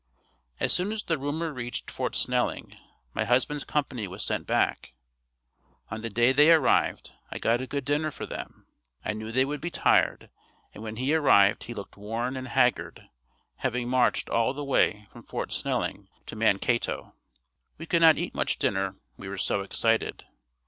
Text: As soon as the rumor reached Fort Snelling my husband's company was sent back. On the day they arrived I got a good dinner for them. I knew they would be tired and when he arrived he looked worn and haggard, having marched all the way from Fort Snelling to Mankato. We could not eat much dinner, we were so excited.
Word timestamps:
As 0.59 0.73
soon 0.73 0.91
as 0.91 1.03
the 1.03 1.19
rumor 1.19 1.53
reached 1.53 1.91
Fort 1.91 2.15
Snelling 2.15 2.75
my 3.13 3.23
husband's 3.23 3.63
company 3.63 4.07
was 4.07 4.23
sent 4.25 4.47
back. 4.47 4.93
On 5.91 6.01
the 6.01 6.09
day 6.09 6.31
they 6.31 6.51
arrived 6.51 7.11
I 7.29 7.37
got 7.37 7.61
a 7.61 7.67
good 7.67 7.85
dinner 7.85 8.09
for 8.09 8.25
them. 8.25 8.65
I 9.05 9.13
knew 9.13 9.31
they 9.31 9.45
would 9.45 9.61
be 9.61 9.69
tired 9.69 10.31
and 10.73 10.81
when 10.81 10.95
he 10.95 11.13
arrived 11.13 11.65
he 11.65 11.75
looked 11.75 11.97
worn 11.97 12.35
and 12.35 12.47
haggard, 12.47 13.09
having 13.57 13.87
marched 13.89 14.27
all 14.27 14.55
the 14.55 14.65
way 14.65 15.07
from 15.11 15.21
Fort 15.21 15.51
Snelling 15.51 16.09
to 16.25 16.35
Mankato. 16.35 17.13
We 17.77 17.85
could 17.85 18.01
not 18.01 18.17
eat 18.17 18.33
much 18.33 18.57
dinner, 18.57 18.95
we 19.17 19.29
were 19.29 19.37
so 19.37 19.61
excited. 19.61 20.25